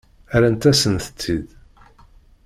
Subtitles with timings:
[0.33, 1.47] Rrant-asent-t-id.